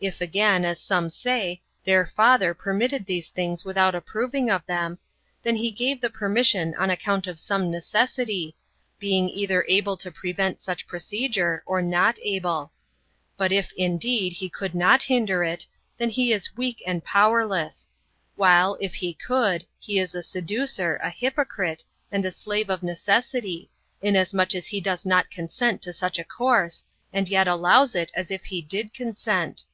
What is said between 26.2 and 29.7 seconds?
a course], and yet allows it as if He did consent.